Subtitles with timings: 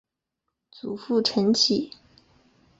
[0.71, 1.91] 祖父陈启。